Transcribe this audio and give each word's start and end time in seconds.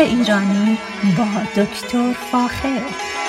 ایرانی 0.00 0.78
با 1.18 1.62
دکتر 1.62 2.12
فاخر. 2.32 3.19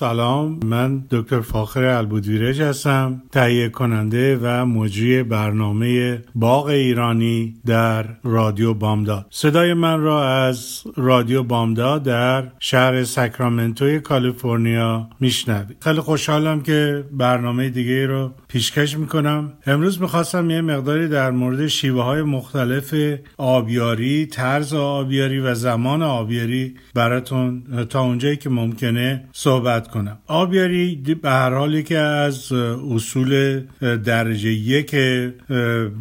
سلام 0.00 0.60
من 0.64 1.04
دکتر 1.10 1.40
فاخر 1.40 1.84
البودویرج 1.84 2.62
هستم 2.62 3.22
تهیه 3.32 3.68
کننده 3.68 4.38
و 4.42 4.66
مجری 4.66 5.22
برنامه 5.22 6.22
باغ 6.34 6.66
ایرانی 6.66 7.54
در 7.66 8.06
رادیو 8.24 8.74
بامداد. 8.74 9.26
صدای 9.30 9.74
من 9.74 10.00
را 10.00 10.28
از 10.28 10.82
رادیو 10.96 11.42
بامداد 11.42 12.02
در 12.02 12.44
شهر 12.58 13.04
ساکرامنتوی 13.04 14.00
کالیفرنیا 14.00 15.08
میشنوید. 15.20 15.76
خیلی 15.80 16.00
خوشحالم 16.00 16.60
که 16.60 17.04
برنامه 17.12 17.68
دیگه 17.68 18.06
رو 18.06 18.32
پیشکش 18.48 18.96
می‌کنم. 18.98 19.52
امروز 19.66 20.00
می‌خواستم 20.00 20.50
یه 20.50 20.60
مقداری 20.60 21.08
در 21.08 21.30
مورد 21.30 21.66
شیوه 21.66 22.02
های 22.02 22.22
مختلف 22.22 22.94
آبیاری 23.36 24.26
طرز 24.26 24.74
آبیاری 24.74 25.40
و 25.40 25.54
زمان 25.54 26.02
آبیاری 26.02 26.74
براتون 26.94 27.62
تا 27.90 28.00
اونجایی 28.02 28.36
که 28.36 28.50
ممکنه 28.50 29.24
صحبت 29.32 29.89
کنم. 29.90 30.18
آبیاری 30.26 31.02
به 31.22 31.30
هر 31.30 31.54
حالی 31.54 31.82
که 31.82 31.98
از 31.98 32.52
اصول 32.52 33.60
درجه 34.04 34.50
یک 34.50 34.90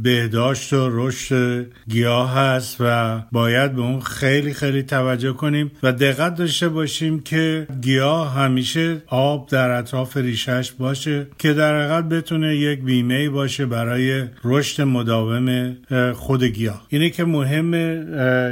بهداشت 0.04 0.74
و 0.74 0.90
رشد 0.92 1.66
گیاه 1.90 2.34
هست 2.34 2.78
و 2.80 3.20
باید 3.32 3.76
به 3.76 3.82
اون 3.82 4.00
خیلی 4.00 4.54
خیلی 4.54 4.84
توجه 4.84 5.34
کنیم 5.34 5.72
و 5.84 5.92
دقت 5.92 6.36
داشته 6.36 6.70
باشیم 6.70 7.20
که 7.20 7.68
گیاه 7.82 8.34
همیشه 8.34 9.02
آب 9.08 9.50
در 9.50 9.70
اطراف 9.70 10.18
ریشش 10.18 10.72
باشه 10.72 11.28
که 11.38 11.54
در 11.54 11.82
حقیقت 11.82 12.10
بتونه 12.10 12.56
یک 12.56 12.80
بیمه 12.80 13.30
باشه 13.30 13.66
برای 13.66 14.24
رشد 14.44 14.82
مداوم 14.82 15.78
خود 16.14 16.44
گیاه. 16.44 16.86
اینه 16.90 17.10
که 17.10 17.26
مهمه 17.26 18.06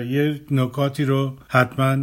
یک 0.10 0.42
نکاتی 0.52 1.06
رو 1.06 1.38
حتما 1.48 1.98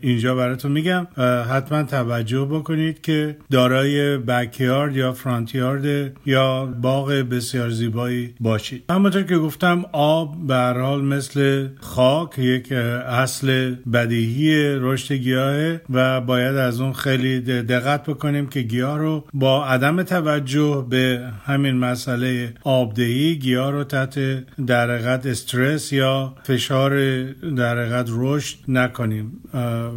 اینجا 0.00 0.34
براتون 0.34 0.72
میگم. 0.72 1.06
حتما 1.50 1.82
توجه 1.82 2.44
بکنیم 2.44 2.67
کنید 2.68 3.00
که 3.00 3.36
دارای 3.50 4.18
بکیارد 4.18 4.96
یا 4.96 5.12
فرانتیارد 5.12 6.12
یا 6.26 6.66
باغ 6.66 7.12
بسیار 7.12 7.70
زیبایی 7.70 8.34
باشید. 8.40 8.84
همونطور 8.90 9.22
که 9.22 9.38
گفتم 9.38 9.84
آب 9.92 10.46
به 10.46 10.54
حال 10.54 11.04
مثل 11.04 11.68
خاک 11.80 12.38
یک 12.38 12.72
اصل 12.72 13.74
بدیهی 13.92 14.54
رشد 14.80 15.14
گیاهه 15.14 15.80
و 15.90 16.20
باید 16.20 16.56
از 16.56 16.80
اون 16.80 16.92
خیلی 16.92 17.40
دقت 17.40 18.02
بکنیم 18.04 18.46
که 18.46 18.60
گیاه 18.60 18.98
رو 18.98 19.24
با 19.34 19.66
عدم 19.66 20.02
توجه 20.02 20.86
به 20.90 21.32
همین 21.46 21.76
مسئله 21.76 22.54
آبدهی 22.64 23.36
گیاه 23.36 23.70
رو 23.70 23.84
تحت 23.84 24.18
در 24.66 24.90
استرس 25.28 25.92
یا 25.92 26.34
فشار 26.42 27.22
در 27.32 28.04
رشد 28.08 28.56
نکنیم. 28.68 29.32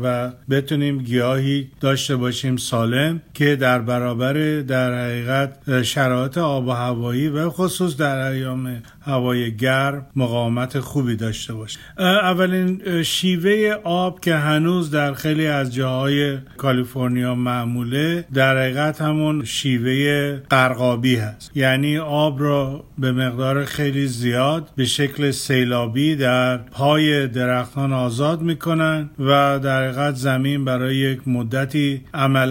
و 0.03 0.31
بتونیم 0.49 0.97
گیاهی 0.97 1.69
داشته 1.79 2.15
باشیم 2.15 2.57
سالم 2.61 3.21
که 3.33 3.55
در 3.55 3.79
برابر 3.79 4.61
در 4.61 5.05
حقیقت 5.05 5.81
شرایط 5.81 6.37
آب 6.37 6.67
و 6.67 6.71
هوایی 6.71 7.27
و 7.29 7.49
خصوص 7.49 7.97
در 7.97 8.17
ایام 8.17 8.81
هوای 9.01 9.55
گرم 9.55 10.05
مقاومت 10.15 10.79
خوبی 10.79 11.15
داشته 11.15 11.53
باشه. 11.53 11.79
اولین 11.97 13.03
شیوه 13.03 13.75
آب 13.83 14.19
که 14.19 14.35
هنوز 14.35 14.91
در 14.91 15.13
خیلی 15.13 15.47
از 15.47 15.73
جاهای 15.73 16.37
کالیفرنیا 16.57 17.35
معموله 17.35 18.25
در 18.33 18.57
حقیقت 18.57 19.01
همون 19.01 19.45
شیوه 19.45 20.39
قرقابی 20.49 21.15
هست. 21.15 21.51
یعنی 21.55 21.97
آب 21.97 22.41
را 22.41 22.83
به 22.97 23.11
مقدار 23.11 23.65
خیلی 23.65 24.07
زیاد 24.07 24.69
به 24.75 24.85
شکل 24.85 25.31
سیلابی 25.31 26.15
در 26.15 26.57
پای 26.57 27.27
درختان 27.27 27.93
آزاد 27.93 28.41
می‌کنن 28.41 29.09
و 29.19 29.59
در 29.59 29.83
حقیقت 29.83 30.15
زمین 30.15 30.65
برای 30.65 30.95
یک 30.95 31.27
مدتی 31.27 32.01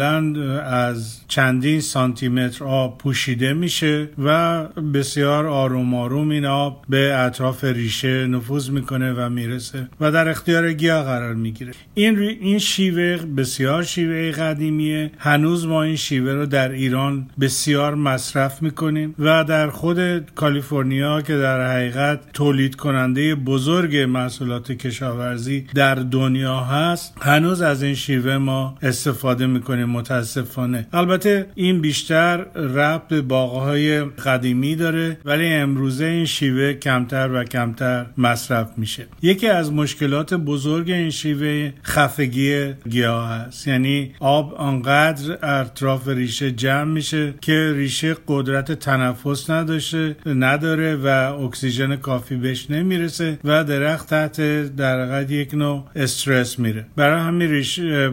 عملا 0.01 0.61
از 0.61 1.21
چندین 1.29 1.81
سانتیمتر 1.81 2.65
آب 2.65 2.99
پوشیده 2.99 3.53
میشه 3.53 4.09
و 4.19 4.65
بسیار 4.65 5.47
آروم 5.47 5.95
آروم 5.95 6.29
این 6.31 6.45
آب 6.45 6.85
به 6.89 7.19
اطراف 7.19 7.65
ریشه 7.65 8.27
نفوذ 8.27 8.71
می‌کنه 8.71 9.13
و 9.13 9.29
می‌رسه 9.29 9.89
و 10.01 10.13
در 10.13 10.29
اختیار 10.29 10.73
گیاه 10.73 11.05
قرار 11.05 11.35
می‌گیره. 11.35 11.73
این 11.95 12.19
این 12.19 12.59
شیوه 12.59 13.17
بسیار 13.17 13.83
شیوه 13.83 14.31
قدیمیه. 14.31 15.11
هنوز 15.19 15.67
ما 15.67 15.83
این 15.83 15.97
شیوه 15.97 16.33
رو 16.33 16.47
در 16.47 16.69
ایران 16.69 17.31
بسیار 17.41 17.95
مصرف 17.95 18.63
می‌کنیم 18.63 19.15
و 19.19 19.45
در 19.45 19.71
خود 19.71 20.31
کالیفرنیا 20.35 21.23
که 21.23 21.37
در 21.37 21.73
حقیقت 21.73 22.21
تولید 22.33 22.77
کننده 22.77 23.35
بزرگ 23.35 23.97
محصولات 23.97 24.73
کشاورزی 24.73 25.67
در 25.75 25.95
دنیا 25.95 26.61
هست 26.61 27.15
هنوز 27.21 27.63
از 27.63 27.83
این 27.83 27.95
شیوه 27.95 28.39
ما 28.39 28.79
استفاده 28.83 29.47
می‌کنیم. 29.47 29.80
متاسفانه. 29.85 30.87
البته 30.93 31.47
این 31.55 31.81
بیشتر 31.81 32.37
ربط 32.55 33.09
به 33.09 33.23
باغهای 33.23 34.01
قدیمی 34.01 34.77
داره 34.77 35.19
ولی 35.25 35.47
امروزه 35.47 36.05
این 36.05 36.25
شیوه 36.25 36.73
کمتر 36.73 37.31
و 37.33 37.45
کمتر 37.45 38.07
مصرف 38.19 38.69
میشه. 38.77 39.07
یکی 39.23 39.49
از 39.49 39.73
مشکلات 39.73 40.35
بزرگ 40.35 40.91
این 40.91 41.11
شیوه 41.11 41.73
خفگی 41.83 42.73
گیاه 42.91 43.31
هست. 43.31 43.69
یعنی 43.69 44.13
آب 44.21 44.55
آنقدر 44.55 45.39
اطراف 45.43 46.09
ریشه 46.09 46.51
جمع 46.51 46.85
میشه 46.85 47.35
که 47.41 47.73
ریشه 47.77 48.17
قدرت 48.29 48.73
تنفس 48.73 49.51
نداشته 49.51 50.17
نداره 50.27 50.97
و 50.97 51.07
اکسیژن 51.45 51.97
کافی 51.97 52.37
بهش 52.37 52.71
نمی‌رسه 52.71 53.39
و 53.45 53.65
درخت 53.65 54.09
تحت 54.09 54.41
در 54.77 55.31
یک 55.31 55.55
نوع 55.55 55.89
استرس 55.97 56.59
میره. 56.59 56.87
برای 56.97 57.21
همین 57.21 57.51
ریشه 57.51 58.13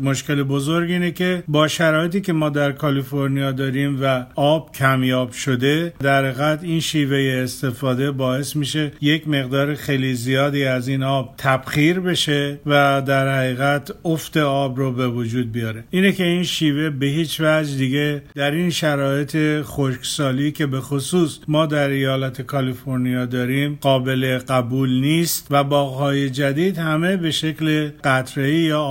مشکل 0.00 0.42
بزرگ 0.42 0.90
اینه 0.90 1.10
که 1.10 1.44
با 1.48 1.68
شرایطی 1.68 2.20
که 2.20 2.32
ما 2.32 2.48
در 2.48 2.72
کالیفرنیا 2.72 3.52
داریم 3.52 3.98
و 4.02 4.26
آب 4.34 4.72
کمیاب 4.72 5.32
شده 5.32 5.94
در 6.00 6.58
این 6.62 6.80
شیوه 6.80 7.40
استفاده 7.42 8.10
باعث 8.10 8.56
میشه 8.56 8.92
یک 9.00 9.28
مقدار 9.28 9.74
خیلی 9.74 10.14
زیادی 10.14 10.64
از 10.64 10.88
این 10.88 11.02
آب 11.02 11.34
تبخیر 11.38 12.00
بشه 12.00 12.60
و 12.66 13.02
در 13.06 13.38
حقیقت 13.38 13.90
افت 14.04 14.36
آب 14.36 14.78
رو 14.78 14.92
به 14.92 15.08
وجود 15.08 15.52
بیاره. 15.52 15.84
اینه 15.90 16.12
که 16.12 16.24
این 16.24 16.42
شیوه 16.42 16.90
به 16.90 17.06
هیچ 17.06 17.40
وجه 17.40 17.76
دیگه 17.76 18.22
در 18.34 18.50
این 18.50 18.70
شرایط 18.70 19.36
خشکسالی 19.62 20.52
که 20.52 20.66
به 20.66 20.80
خصوص 20.80 21.38
ما 21.48 21.66
در 21.66 21.88
ایالت 21.88 22.42
کالیفرنیا 22.42 23.26
داریم 23.26 23.78
قابل 23.80 24.38
قبول 24.38 25.00
نیست 25.00 25.46
و 25.50 25.64
باغهای 25.64 26.30
جدید 26.30 26.78
همه 26.78 27.16
به 27.16 27.30
شکل 27.30 27.90
قطره 28.04 28.54
یا 28.54 28.82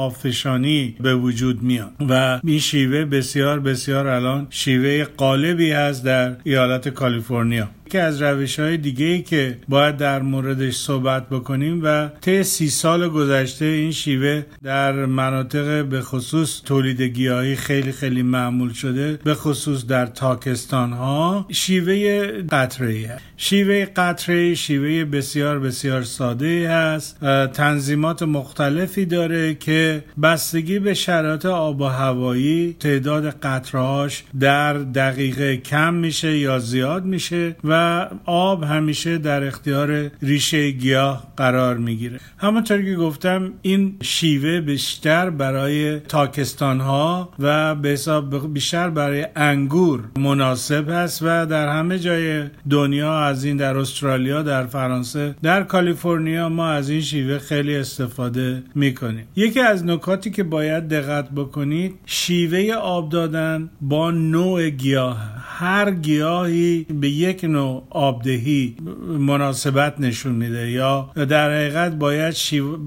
آفشانی 0.71 0.95
به 0.99 1.15
وجود 1.15 1.63
میان 1.63 1.91
و 2.09 2.39
این 2.43 2.59
شیوه 2.59 3.05
بسیار 3.05 3.59
بسیار 3.59 4.07
الان 4.07 4.47
شیوه 4.49 5.03
قالبی 5.03 5.71
هست 5.71 6.05
در 6.05 6.35
ایالت 6.43 6.89
کالیفرنیا. 6.89 7.69
که 7.91 8.01
از 8.01 8.21
روش 8.21 8.59
های 8.59 8.77
دیگه 8.77 9.05
ای 9.05 9.21
که 9.21 9.57
باید 9.67 9.97
در 9.97 10.21
موردش 10.21 10.75
صحبت 10.75 11.29
بکنیم 11.29 11.81
و 11.83 12.09
طی 12.21 12.43
سی 12.43 12.69
سال 12.69 13.09
گذشته 13.09 13.65
این 13.65 13.91
شیوه 13.91 14.43
در 14.63 15.05
مناطق 15.05 15.85
به 15.85 16.01
خصوص 16.01 16.61
تولید 16.65 17.01
گیاهی 17.01 17.55
خیلی 17.55 17.91
خیلی 17.91 18.23
معمول 18.23 18.73
شده 18.73 19.19
به 19.23 19.33
خصوص 19.33 19.85
در 19.85 20.05
تاکستان 20.05 20.93
ها 20.93 21.45
شیوه 21.51 22.27
قطره 22.49 23.17
شیوه 23.43 23.85
قطره 23.85 24.55
شیوه 24.55 25.05
بسیار 25.05 25.59
بسیار 25.59 26.01
ساده 26.01 26.69
هست. 26.69 27.19
تنظیمات 27.53 28.23
مختلفی 28.23 29.05
داره 29.05 29.55
که 29.55 30.03
بستگی 30.23 30.79
به 30.79 30.93
شرایط 30.93 31.45
آب 31.45 31.81
و 31.81 31.85
هوایی 31.85 32.75
تعداد 32.79 33.29
قطرهاش 33.29 34.23
در 34.39 34.73
دقیقه 34.73 35.57
کم 35.57 35.93
میشه 35.93 36.37
یا 36.37 36.59
زیاد 36.59 37.05
میشه 37.05 37.55
و 37.63 38.07
آب 38.25 38.63
همیشه 38.63 39.17
در 39.17 39.43
اختیار 39.43 40.11
ریشه 40.21 40.71
گیاه 40.71 41.33
قرار 41.37 41.77
می‌گیره. 41.77 42.19
همونطور 42.37 42.81
که 42.81 42.95
گفتم 42.95 43.53
این 43.61 43.95
شیوه 44.03 44.61
بیشتر 44.61 45.29
برای 45.29 45.99
تاکستان 45.99 46.79
ها 46.79 47.29
و 47.39 47.75
به 47.75 47.89
حساب 47.89 48.53
بیشتر 48.53 48.89
برای 48.89 49.27
انگور 49.35 50.03
مناسب 50.17 50.89
است 50.89 51.21
و 51.21 51.45
در 51.45 51.67
همه 51.67 51.99
جای 51.99 52.43
دنیا 52.69 53.30
از 53.31 53.43
این 53.43 53.57
در 53.57 53.77
استرالیا 53.77 54.41
در 54.41 54.65
فرانسه 54.65 55.35
در 55.43 55.63
کالیفرنیا 55.63 56.49
ما 56.49 56.69
از 56.69 56.89
این 56.89 57.01
شیوه 57.01 57.37
خیلی 57.37 57.75
استفاده 57.75 58.63
می‌کنیم. 58.75 59.25
یکی 59.35 59.59
از 59.59 59.85
نکاتی 59.85 60.31
که 60.31 60.43
باید 60.43 60.87
دقت 60.87 61.29
بکنید 61.29 61.95
شیوه 62.05 62.73
آب 62.73 63.09
دادن 63.09 63.69
با 63.81 64.11
نوع 64.11 64.69
گیاه. 64.69 65.17
هر 65.37 65.91
گیاهی 65.91 66.85
به 67.01 67.09
یک 67.09 67.43
نوع 67.43 67.87
آبدهی 67.89 68.75
مناسبت 69.19 69.99
نشون 69.99 70.35
میده 70.35 70.71
یا 70.71 71.09
در 71.29 71.51
حقیقت 71.51 71.95
باید 71.95 72.35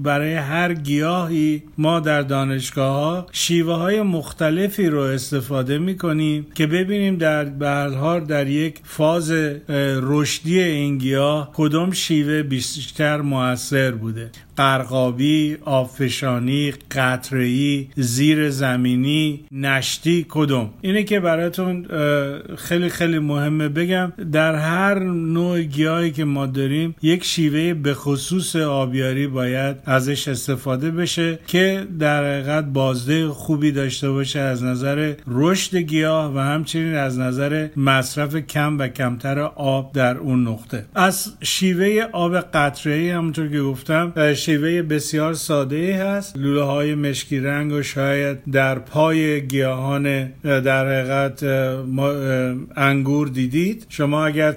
برای 0.03 0.33
هر 0.33 0.73
گیاهی 0.73 1.63
ما 1.77 1.99
در 1.99 2.21
دانشگاه 2.21 2.95
ها 2.95 3.27
شیوه 3.31 3.73
های 3.73 4.01
مختلفی 4.01 4.87
رو 4.87 4.99
استفاده 4.99 5.77
می‌کنیم 5.77 6.47
که 6.55 6.67
ببینیم 6.67 7.15
در 7.15 7.45
برحال 7.45 8.19
در 8.19 8.47
یک 8.47 8.79
فاز 8.83 9.31
رشدی 10.35 10.59
این 10.59 10.97
گیاه 10.97 11.51
کدوم 11.53 11.91
شیوه 11.91 12.43
بیشتر 12.43 13.21
موثر 13.21 13.91
بوده؟ 13.91 14.31
قرقابی، 14.57 15.57
آفشانی، 15.65 16.73
قطرهی، 16.91 17.89
زیر 17.95 18.49
زمینی، 18.49 19.45
نشتی 19.51 20.25
کدوم؟ 20.29 20.69
اینه 20.81 21.03
که 21.03 21.19
براتون 21.19 21.85
خیلی 22.57 22.89
خیلی 22.89 23.19
مهمه 23.19 23.69
بگم 23.69 24.13
در 24.31 24.55
هر 24.55 24.99
نوع 25.03 25.61
گیاهی 25.61 26.11
که 26.11 26.25
ما 26.25 26.45
داریم 26.45 26.95
یک 27.01 27.23
شیوه 27.23 27.73
به 27.73 27.93
خصوص 27.93 28.55
آبیاری 28.55 29.27
باید 29.27 29.75
ازش 29.85 30.27
استفاده 30.27 30.91
بشه 30.91 31.39
که 31.47 31.87
در 31.99 32.23
حقیقت 32.23 32.65
بازده 32.65 33.27
خوبی 33.27 33.71
داشته 33.71 34.09
باشه 34.09 34.39
از 34.39 34.63
نظر 34.63 35.13
رشد 35.27 35.75
گیاه 35.77 36.35
و 36.35 36.39
همچنین 36.39 36.95
از 36.95 37.19
نظر 37.19 37.67
مصرف 37.77 38.35
کم 38.35 38.79
و 38.79 38.87
کمتر 38.87 39.39
آب 39.39 39.91
در 39.93 40.17
اون 40.17 40.47
نقطه. 40.47 40.85
از 40.95 41.33
شیوه 41.41 42.07
آب 42.11 42.37
قطره‌ای 42.37 43.09
همونطور 43.09 43.47
که 43.47 43.61
گفتم 43.61 44.13
شیوه 44.45 44.81
بسیار 44.81 45.33
ساده 45.33 45.95
هست. 45.95 46.37
لوله 46.37 46.61
های 46.63 46.95
مشکی 46.95 47.39
رنگ 47.39 47.71
و 47.71 47.81
شاید 47.81 48.37
در 48.51 48.79
پای 48.79 49.47
گیاهان 49.47 50.25
در 50.43 50.87
حقیقت 50.87 51.43
انگور 52.75 53.27
دیدید. 53.27 53.85
شما 53.89 54.25
اگر 54.25 54.51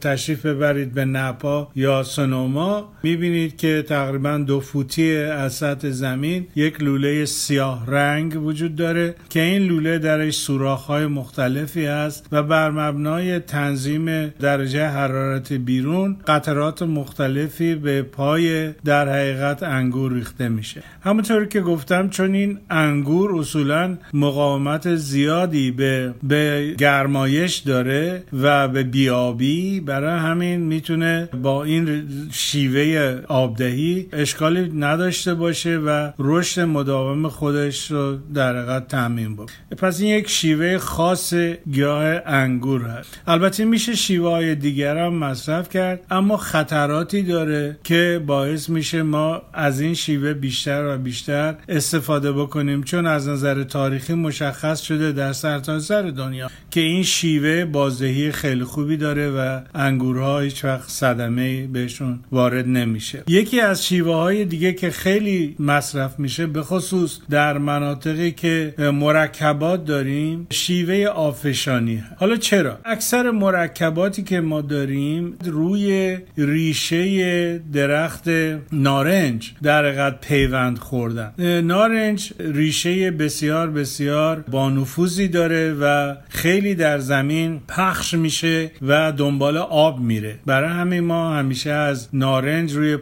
تشریف 0.00 0.46
ببرید 0.46 0.94
به 0.94 1.04
نپا 1.04 1.68
یا 1.74 2.02
سنوما 2.02 2.92
می‌بینید 3.02 3.56
که 3.56 3.84
تقریبا 3.88 4.38
دو 4.38 4.60
فوتی 4.60 5.16
از 5.16 5.52
سطح 5.52 5.90
زمین 5.90 6.46
یک 6.54 6.82
لوله 6.82 7.24
سیاه 7.24 7.86
رنگ 7.86 8.46
وجود 8.46 8.76
داره 8.76 9.14
که 9.30 9.40
این 9.40 9.62
لوله 9.62 9.98
درش 9.98 10.34
سوراخ 10.34 10.84
های 10.84 11.06
مختلفی 11.06 11.86
هست 11.86 12.26
و 12.32 12.42
بر 12.42 12.70
مبنای 12.70 13.38
تنظیم 13.38 14.28
درجه 14.28 14.86
حرارت 14.86 15.52
بیرون 15.52 16.16
قطرات 16.26 16.82
مختلفی 16.82 17.74
به 17.74 18.02
پای 18.02 18.72
در 18.84 19.15
حقیقت 19.16 19.62
انگور 19.62 20.12
ریخته 20.12 20.48
میشه. 20.48 20.82
همونطور 21.00 21.44
که 21.44 21.60
گفتم 21.60 22.08
چون 22.08 22.34
این 22.34 22.58
انگور 22.70 23.38
اصولا 23.38 23.96
مقاومت 24.14 24.94
زیادی 24.94 25.70
به, 25.70 26.14
به 26.22 26.74
گرمایش 26.78 27.56
داره 27.56 28.22
و 28.32 28.68
به 28.68 28.82
بیابی 28.82 29.80
برای 29.80 30.18
همین 30.18 30.60
می‌تونه 30.60 31.28
با 31.42 31.64
این 31.64 32.08
شیوه 32.32 33.18
آبدهی 33.28 34.08
اشکالی 34.12 34.72
نداشته 34.78 35.34
باشه 35.34 35.76
و 35.76 36.10
رشد 36.18 36.60
مداوم 36.60 37.28
خودش 37.28 37.90
رو 37.90 38.16
در 38.34 38.56
حقیقت 38.56 38.88
تعمین 38.88 39.36
بود 39.36 39.50
پس 39.78 40.00
این 40.00 40.18
یک 40.18 40.28
شیوه 40.28 40.78
خاص 40.78 41.34
گیاه 41.72 42.22
انگور 42.26 42.82
هست. 42.82 43.20
البته 43.26 43.64
میشه 43.64 43.94
شیوه 43.94 44.30
های 44.30 44.54
دیگر 44.54 44.96
هم 44.96 45.14
مصرف 45.14 45.68
کرد 45.68 46.00
اما 46.10 46.36
خطراتی 46.36 47.22
داره 47.22 47.78
که 47.84 48.22
باعث 48.26 48.68
میشه 48.68 49.02
ما 49.06 49.42
از 49.52 49.80
این 49.80 49.94
شیوه 49.94 50.34
بیشتر 50.34 50.94
و 50.94 50.98
بیشتر 50.98 51.54
استفاده 51.68 52.32
بکنیم 52.32 52.82
چون 52.82 53.06
از 53.06 53.28
نظر 53.28 53.62
تاریخی 53.62 54.14
مشخص 54.14 54.80
شده 54.80 55.12
در 55.12 55.32
سرتاسر 55.32 55.86
سر 56.02 56.02
دنیا 56.02 56.50
که 56.70 56.80
این 56.80 57.02
شیوه 57.02 57.64
بازدهی 57.64 58.32
خیلی 58.32 58.64
خوبی 58.64 58.96
داره 58.96 59.30
و 59.30 59.60
انگورها 59.74 60.40
هیچ 60.40 60.64
وقت 60.64 60.88
صدمه 60.88 61.66
بهشون 61.66 62.20
وارد 62.32 62.68
نمیشه. 62.68 63.22
یکی 63.28 63.60
از 63.60 63.86
شیوه 63.86 64.14
های 64.14 64.44
دیگه 64.44 64.72
که 64.72 64.90
خیلی 64.90 65.56
مصرف 65.58 66.18
میشه 66.18 66.46
به 66.46 66.62
خصوص 66.62 67.18
در 67.30 67.58
مناطقی 67.58 68.32
که 68.32 68.74
مرکبات 68.78 69.84
داریم 69.84 70.46
شیوه 70.50 71.04
آفشانی 71.06 72.02
حالا 72.16 72.36
چرا؟ 72.36 72.78
اکثر 72.84 73.30
مرکباتی 73.30 74.22
که 74.22 74.40
ما 74.40 74.60
داریم 74.60 75.36
روی 75.44 76.18
ریشه 76.38 77.58
درخت 77.58 78.28
نارنج 78.96 79.52
در 79.62 79.84
حقیقت 79.84 80.20
پیوند 80.20 80.78
خوردن. 80.78 81.60
نارنج 81.60 82.32
ریشه 82.38 83.10
بسیار 83.10 83.70
بسیار 83.70 84.44
با 84.50 84.70
نفوذی 84.70 85.28
داره 85.28 85.74
و 85.80 86.14
خیلی 86.28 86.74
در 86.74 86.98
زمین 86.98 87.60
پخش 87.68 88.14
میشه 88.14 88.70
و 88.82 89.12
دنبال 89.12 89.56
آب 89.56 90.00
میره. 90.00 90.38
برای 90.46 90.68
همین 90.68 91.00
ما 91.00 91.36
همیشه 91.36 91.70
از 91.70 92.08
نارنج 92.12 92.72
روی 92.72 92.96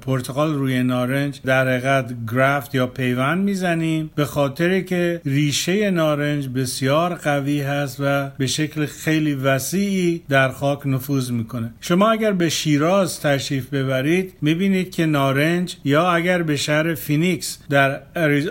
پرتقال 0.00 0.54
روی 0.54 0.82
نارنج 0.82 1.40
در 1.44 1.68
حقیقت 1.68 2.14
گرافت 2.32 2.74
یا 2.74 2.86
پیوند 2.86 3.44
می‌زنیم 3.44 4.10
به 4.14 4.24
خاطر 4.24 4.80
که 4.80 5.20
ریشه 5.24 5.90
نارنج 5.90 6.48
بسیار 6.48 7.14
قوی 7.14 7.60
هست 7.60 7.96
و 8.00 8.30
به 8.38 8.46
شکل 8.46 8.86
خیلی 8.86 9.34
وسیعی 9.34 10.22
در 10.28 10.48
خاک 10.48 10.86
نفوذ 10.86 11.30
می‌کنه. 11.30 11.72
شما 11.80 12.10
اگر 12.10 12.32
به 12.32 12.48
شیراز 12.48 13.20
تشریف 13.20 13.68
ببرید 13.74 14.32
می‌بینید 14.42 14.90
که 14.90 15.06
نارنج 15.06 15.29
یا 15.84 16.10
اگر 16.10 16.42
به 16.42 16.56
شهر 16.56 16.94
فینیکس 16.94 17.58
در 17.70 18.00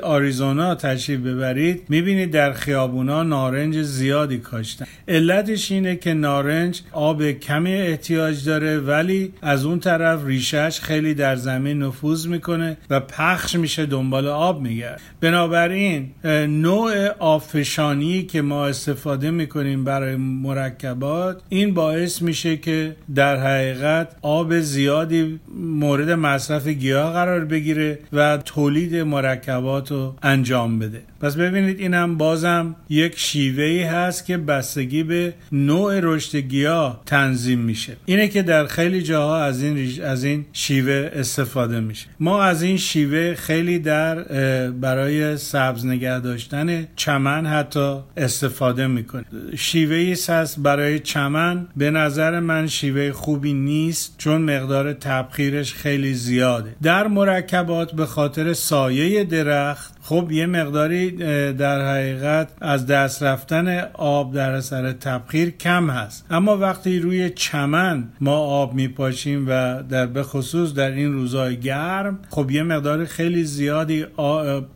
آریزونا 0.03 0.75
تشریف 0.75 1.19
ببرید 1.19 1.83
می‌بینید 1.89 2.31
در 2.31 2.53
خیابونا 2.53 3.23
نارنج 3.23 3.81
زیادی 3.81 4.37
کاشتن. 4.37 4.85
علتش 5.07 5.71
اینه 5.71 5.95
که 5.95 6.13
نارنج 6.13 6.81
آب 6.91 7.31
کمی 7.31 7.73
احتیاج 7.73 8.45
داره 8.45 8.79
ولی 8.79 9.33
از 9.41 9.65
اون 9.65 9.79
طرف 9.79 10.25
ریشهش 10.25 10.79
خیلی 10.79 11.13
در 11.13 11.35
زمین 11.35 11.83
نفوذ 11.83 12.27
می‌کنه 12.27 12.77
و 12.89 12.99
پخش 12.99 13.55
میشه 13.55 13.85
دنبال 13.85 14.27
آب 14.27 14.61
میگرده 14.61 15.01
بنابراین 15.21 16.09
نوع 16.47 17.07
آبفشانی 17.19 18.23
که 18.23 18.41
ما 18.41 18.67
استفاده 18.67 19.31
می‌کنیم 19.31 19.83
برای 19.83 20.15
مرکبات 20.15 21.41
این 21.49 21.73
باعث 21.73 22.21
میشه 22.21 22.57
که 22.57 22.95
در 23.15 23.37
حقیقت 23.37 24.15
آب 24.21 24.59
زیادی 24.59 25.39
مورد 25.55 26.11
مصرف 26.11 26.58
گیاه 26.67 27.13
قرار 27.13 27.45
بگیره 27.45 27.99
و 28.13 28.37
تولید 28.37 28.95
مرکبات 28.95 29.91
رو 29.91 30.15
انجام 30.23 30.79
بده. 30.79 31.01
پس 31.21 31.35
ببینید 31.35 31.79
اینم 31.79 32.17
بازم 32.17 32.75
یک 32.89 33.19
شیوهی 33.19 33.83
هست 33.83 34.25
که 34.25 34.37
بستگی 34.37 35.03
به 35.03 35.33
نوع 35.51 35.99
رشد 35.99 36.37
گیاه 36.37 37.01
تنظیم 37.05 37.59
میشه. 37.59 37.97
اینه 38.05 38.27
که 38.27 38.41
در 38.41 38.65
خیلی 38.65 39.01
جاها 39.01 39.43
از 39.43 39.63
این 39.63 40.03
از 40.03 40.23
این 40.23 40.45
شیوه 40.53 41.11
استفاده 41.13 41.79
میشه. 41.79 42.07
ما 42.19 42.43
از 42.43 42.63
این 42.63 42.77
شیوه 42.77 43.33
خیلی 43.33 43.79
در 43.79 44.23
برای 44.71 45.37
سبز 45.37 45.85
نگه 45.85 46.19
داشتن 46.19 46.87
چمن 46.95 47.45
حتی 47.45 47.95
استفاده 48.17 48.87
می‌کنیم. 48.87 49.25
شیوه 49.57 50.15
هست 50.29 50.59
برای 50.59 50.99
چمن. 50.99 51.67
به 51.77 51.91
نظر 51.91 52.39
من 52.39 52.67
شیوه 52.67 53.11
خوبی 53.11 53.53
نیست 53.53 54.15
چون 54.17 54.41
مقدار 54.41 54.93
تبخیرش 54.93 55.73
خیلی 55.73 56.13
زیاده. 56.49 56.75
در 56.83 57.07
مرکبات 57.07 57.91
به 57.91 58.05
خاطر 58.05 58.53
سایه 58.53 59.23
درخت 59.23 59.98
خب 60.09 60.31
یه 60.31 60.45
مقداری 60.45 61.11
در 61.53 61.91
حقیقت 61.91 62.49
از 62.61 62.85
دست 62.85 63.23
رفتن 63.23 63.79
آب 63.93 64.33
در 64.33 64.51
اثر 64.51 64.91
تبخیر 64.91 65.49
کم 65.49 65.89
هست. 65.89 66.25
اما 66.29 66.57
وقتی 66.57 66.99
روی 66.99 67.29
چمن 67.29 68.03
ما 68.21 68.37
آب 68.37 68.73
میپاشیم 68.73 69.45
و 69.49 69.83
در 69.89 70.05
به 70.05 70.23
خصوص 70.23 70.73
در 70.73 70.91
این 70.91 71.13
روزهای 71.13 71.57
گرم 71.57 72.19
خب 72.29 72.51
یه 72.51 72.63
مقدار 72.63 73.05
خیلی 73.05 73.43
زیادی 73.43 74.05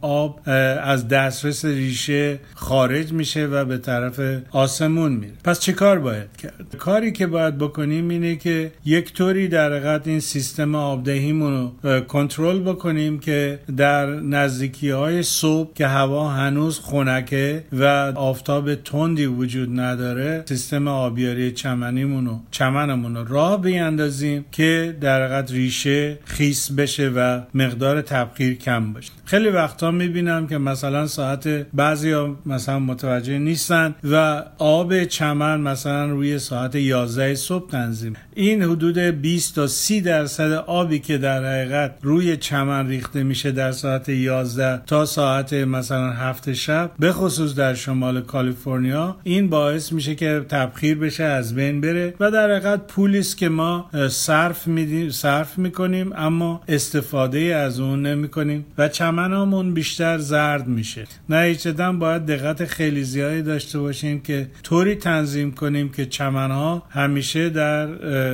آب 0.02 0.40
از 0.84 1.08
دسترس 1.08 1.66
ریشه 1.66 2.40
خارج 2.56 3.12
میشه 3.12 3.46
و 3.46 3.66
به 3.66 3.78
طرف 3.78 4.20
آسمون 4.52 5.12
میره. 5.12 5.34
پس 5.44 5.60
چه 5.60 5.74
کار 5.74 6.00
باید 6.00 6.38
کرد؟ 6.38 6.76
کاری 6.78 7.12
که 7.12 7.28
باید 7.28 7.58
بکنیم 7.58 8.10
اینه 8.10 8.36
که 8.36 8.72
یک 8.86 9.14
طوری 9.14 9.48
در 9.48 9.72
حقیقت 9.74 10.08
این 10.08 10.20
سیستم 10.20 10.76
آبدهیمون 10.76 11.74
رو 11.84 12.00
کنترل 12.00 12.60
بکنیم 12.60 13.20
که 13.20 13.60
در 13.78 14.06
نزدیکی 14.06 14.90
های 14.90 15.23
صبح 15.24 15.74
که 15.74 15.88
هوا 15.88 16.30
هنوز 16.30 16.80
خنکه 16.80 17.64
و 17.74 17.84
آفتاب 18.16 18.76
تندی 18.76 19.26
وجود 19.26 19.80
نداره 19.80 20.44
سیستم 20.48 20.88
آبیاری 20.88 21.52
چمنیمون 21.52 22.28
و 22.28 22.40
چمنمون 22.52 23.28
راه 23.28 23.62
بیاندازیم 23.62 24.46
که 24.52 24.98
در 25.02 25.46
ریشه 25.46 26.20
خیس 26.26 26.72
بشه 26.72 27.10
و 27.10 27.42
مقدار 27.54 28.02
تبخیر 28.02 28.54
کم 28.54 28.94
باشه. 28.94 29.12
خیلی 29.26 29.50
وقتا 29.50 29.92
می‌بینم 29.92 30.48
که 30.48 30.58
مثلا 30.58 31.08
ساعت 31.08 31.48
بعضی 31.74 32.12
ها 32.12 32.36
مثلا 32.46 32.80
متوجه 32.80 33.38
نیستن 33.38 33.96
و 34.04 34.44
آب 34.58 35.04
چمن 35.04 35.62
مثلا 35.62 36.06
روی 36.06 36.40
ساعت 36.40 36.76
11 36.76 37.36
صبح 37.36 37.70
تنظیم. 37.70 38.14
این 38.36 38.64
حدود 38.64 38.98
20 38.98 39.56
تا 39.56 39.68
30 39.68 40.02
درصد 40.02 40.52
آبی 40.52 41.00
که 41.00 41.18
در 41.18 41.46
حقیقت 41.46 41.96
روی 42.02 42.38
چمن 42.38 42.88
ریخته 42.88 43.24
میشه 43.24 43.52
در 43.52 43.72
ساعت 43.72 44.10
11 44.10 44.82
تا 44.86 45.06
ساعت 45.14 45.54
مثلا 45.54 46.12
هفت 46.12 46.54
شب 46.54 46.92
به 47.00 47.12
خصوص 47.12 47.56
در 47.56 47.74
شمال 47.74 48.22
کالیفرنیا 48.22 49.18
این 49.24 49.50
باعث 49.50 49.92
میشه 49.92 50.16
که 50.16 50.46
تبخیر 50.50 50.98
بشه 50.98 51.24
از 51.24 51.56
بین 51.56 51.82
بره 51.82 52.14
و 52.20 52.32
در 52.32 52.52
حقیقت 52.52 52.88
پولی 52.88 53.20
است 53.20 53.38
که 53.38 53.50
ما 53.50 53.90
صرف 54.10 54.68
میدیم 54.68 55.10
صرف 55.10 55.58
می‌کنیم 55.58 56.14
اما 56.16 56.62
استفاده 56.68 57.40
از 57.40 57.80
اون 57.80 58.06
نمی‌کنیم 58.06 58.66
و 58.78 58.88
چمنامون 58.88 59.74
بیشتر 59.74 60.18
زرد 60.18 60.68
میشه. 60.68 61.04
نتیجتا 61.30 61.92
باید 61.92 62.26
دقت 62.26 62.66
خیلی 62.66 63.04
زیادی 63.04 63.42
داشته 63.42 63.80
باشیم 63.80 64.22
که 64.22 64.48
طوری 64.64 64.96
تنظیم 64.96 65.52
کنیم 65.52 65.90
که 65.90 66.06
چمنها 66.06 66.84
همیشه 66.90 67.50
در 67.50 67.86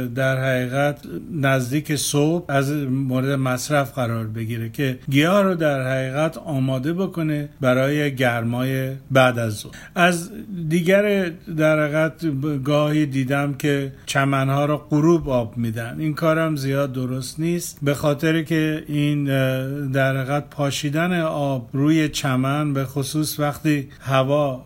در 0.05 0.37
حقیقت 0.37 0.99
نزدیک 1.33 1.95
صبح 1.95 2.45
از 2.47 2.71
مورد 2.89 3.31
مصرف 3.31 3.93
قرار 3.93 4.27
بگیره 4.27 4.69
که 4.69 4.99
گیاه 5.09 5.41
رو 5.41 5.55
در 5.55 5.81
حقیقت 5.91 6.37
آماده 6.69 6.93
بکنه 6.93 7.49
برای 7.61 8.15
گرمای 8.15 8.91
بعد 9.11 9.39
از 9.39 9.53
ظهر. 9.53 9.71
از 9.95 10.31
دیگر 10.69 11.31
در 11.57 11.83
حقیقت 11.83 12.25
گاهی 12.63 13.05
دیدم 13.05 13.53
که 13.53 13.91
چمنها 14.05 14.65
رو 14.65 14.77
غروب 14.77 15.29
آب 15.29 15.57
میدن. 15.57 15.95
این 15.99 16.13
کارم 16.13 16.55
زیاد 16.55 16.93
درست 16.93 17.39
نیست. 17.39 17.79
به 17.81 17.93
خاطر 17.93 18.41
که 18.41 18.83
این 18.87 19.23
در 19.91 20.17
حقیقت 20.17 20.49
پاشیدن 20.49 21.21
آب 21.21 21.69
روی 21.73 22.09
چمن 22.09 22.73
به 22.73 22.85
خصوص 22.85 23.39
وقتی 23.39 23.87
هوا 23.99 24.65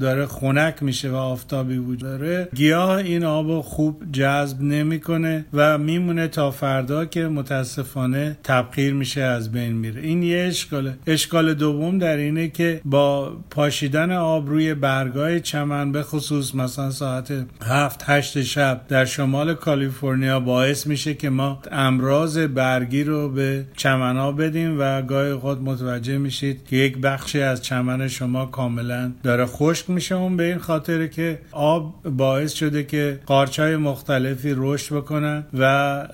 داره 0.00 0.26
خنک 0.26 0.82
میشه 0.82 1.10
و 1.10 1.14
آفتابی 1.14 1.76
وجود 1.76 1.98
داره 1.98 2.48
گیاه 2.54 2.90
این 2.90 3.24
آب 3.24 3.60
خوب 3.60 4.02
جذب 4.12 4.62
نمی‌کنه 4.62 5.44
و 5.52 5.78
میمونه 5.78 6.28
تا 6.28 6.50
فردا 6.50 7.04
که 7.04 7.28
متاسفانه 7.28 8.36
تبخیر 8.44 8.94
میشه 8.94 9.20
از 9.20 9.52
بین 9.52 9.72
میره. 9.72 10.00
این 10.00 10.22
یه 10.22 10.38
اشکاله. 10.38 10.94
اشکال 11.06 11.54
دوم 11.54 11.98
در 11.98 12.16
اینه 12.16 12.48
که 12.48 12.80
با 12.84 13.36
پاشیدن 13.50 14.12
آب 14.12 14.48
روی 14.48 14.74
برگای 14.74 15.40
چمن 15.40 15.92
به 15.92 16.02
خصوص 16.02 16.54
مثلا 16.54 16.90
ساعت 16.90 17.32
هفت 17.64 18.02
هشت 18.06 18.42
شب 18.42 18.80
در 18.88 19.04
شمال 19.04 19.54
کالیفرنیا 19.54 20.40
باعث 20.40 20.86
میشه 20.86 21.14
که 21.14 21.30
ما 21.30 21.58
امراض 21.72 22.38
برگی 22.38 23.04
رو 23.04 23.28
به 23.28 23.64
چمن 23.76 24.16
ها 24.16 24.32
بدیم 24.32 24.76
و 24.80 25.02
گاهی 25.02 25.34
خود 25.34 25.62
متوجه 25.62 26.18
میشید 26.18 26.66
که 26.66 26.76
یک 26.76 26.98
بخشی 26.98 27.40
از 27.40 27.62
چمن 27.62 28.08
شما 28.08 28.46
کاملا 28.46 29.12
داره 29.22 29.46
خشک 29.46 29.90
میشه. 29.90 30.14
اون 30.14 30.36
به 30.36 30.44
این 30.44 30.58
خاطر 30.58 31.06
که 31.06 31.38
آب 31.52 32.02
باعث 32.02 32.52
شده 32.52 32.84
که 32.84 33.20
قارچ 33.26 33.60
مختلفی 33.60 34.54
رشد 34.56 34.94
بکنن 34.94 35.44
و 35.54 35.62